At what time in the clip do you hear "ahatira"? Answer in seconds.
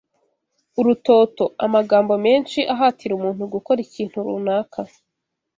2.73-3.11